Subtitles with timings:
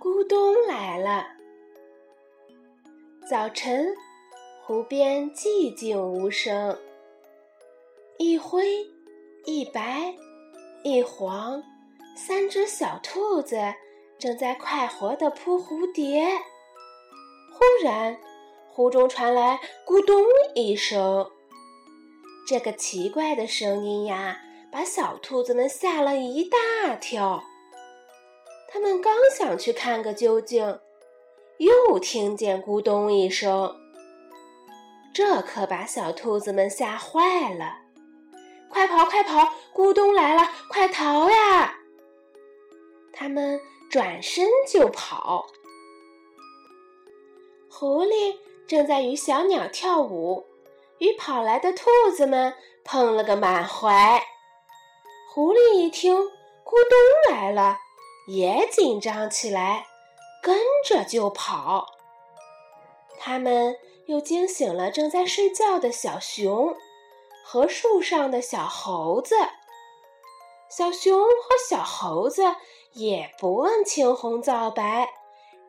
[0.00, 1.26] 咕咚来了。
[3.28, 3.96] 早晨，
[4.62, 6.78] 湖边寂静无声。
[8.16, 8.86] 一灰
[9.44, 10.14] 一白
[10.84, 11.62] 一黄，
[12.16, 13.56] 三只小兔子
[14.20, 16.28] 正在快活地扑蝴蝶。
[17.52, 18.16] 忽然，
[18.68, 20.22] 湖中传来“咕咚”
[20.54, 21.28] 一声，
[22.46, 24.40] 这个奇怪的声音呀，
[24.70, 27.42] 把小兔子们吓了一大跳。
[28.78, 30.78] 他们刚想去看个究竟，
[31.56, 33.74] 又听见“咕咚”一声，
[35.12, 37.78] 这可把小兔子们吓坏了。
[38.68, 39.52] 快跑，快跑！
[39.74, 41.80] 咕咚来了，快逃呀！
[43.12, 43.60] 他们
[43.90, 45.48] 转身就跑。
[47.68, 48.36] 狐狸
[48.68, 50.46] 正在与小鸟跳舞，
[50.98, 54.22] 与跑来的兔子们碰了个满怀。
[55.34, 56.30] 狐狸一听咕
[57.28, 57.76] 咚来了，
[58.28, 59.86] 也紧张起来，
[60.40, 61.86] 跟着就跑。
[63.18, 63.76] 他们
[64.06, 66.76] 又惊醒了正在睡觉的小熊。
[67.50, 69.34] 和树上的小猴子，
[70.68, 72.42] 小熊和小猴子
[72.92, 75.08] 也不问青红皂白，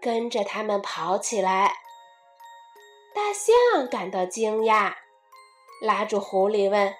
[0.00, 1.76] 跟着他们跑起来。
[3.14, 4.94] 大象感到惊讶，
[5.80, 6.92] 拉住狐狸问：“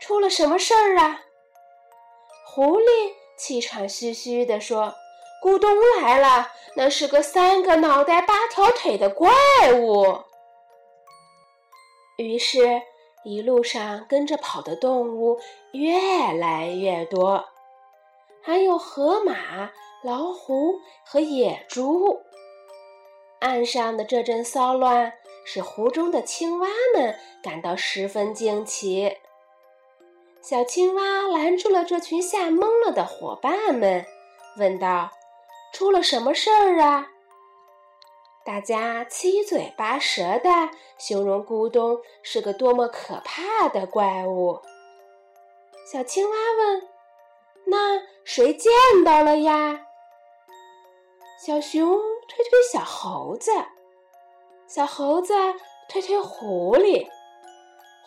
[0.00, 1.20] 出了什么事儿啊？”
[2.48, 4.94] 狐狸气喘吁吁地说
[5.42, 5.70] ：“咕咚
[6.02, 9.30] 来了，那是个三个脑袋八条腿的怪
[9.80, 10.24] 物。”
[12.18, 12.82] 于是。
[13.22, 15.38] 一路上跟着跑的动物
[15.72, 17.44] 越来越多，
[18.42, 19.70] 还有河马、
[20.02, 22.22] 老虎和野猪。
[23.40, 25.12] 岸上的这阵骚乱
[25.44, 29.18] 使湖中的青蛙们感到十分惊奇。
[30.42, 34.06] 小青蛙拦住了这群吓懵了的伙伴们，
[34.56, 35.10] 问道
[35.72, 37.08] ：“出了什么事儿啊？”
[38.42, 44.60] 大家七嘴八舌的形容咕咚是个多么可怕的怪物。
[45.86, 46.88] 小青蛙问
[47.68, 48.72] ：“那谁见
[49.04, 49.86] 到了呀？”
[51.38, 53.52] 小熊推推小猴子，
[54.66, 55.34] 小猴子
[55.88, 57.06] 推推狐狸，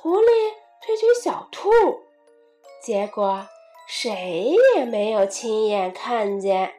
[0.00, 1.70] 狐狸推推小兔，
[2.82, 3.46] 结果
[3.86, 6.72] 谁也没有亲眼看见。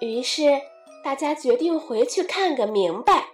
[0.00, 0.60] 于是。
[1.04, 3.26] 大家决定回去看个明白。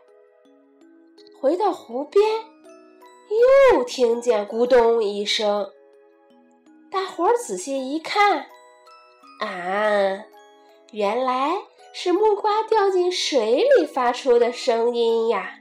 [1.40, 2.20] 回到湖边，
[3.72, 5.70] 又听见咕咚一声。
[6.90, 8.46] 大伙儿仔细一看，
[9.38, 10.24] 啊，
[10.90, 11.52] 原来
[11.92, 15.60] 是木瓜掉进水里发出的声音呀！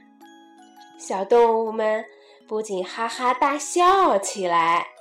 [0.98, 2.04] 小动物们
[2.50, 4.99] 不禁哈哈大笑起来。